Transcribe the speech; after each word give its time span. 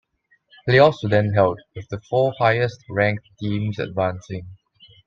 Playoffs 0.67 1.03
were 1.03 1.09
then 1.09 1.31
held, 1.33 1.59
with 1.75 1.87
the 1.89 2.01
four 2.09 2.33
highest 2.39 2.79
ranked 2.89 3.29
teams 3.39 3.77
advancing. 3.77 4.47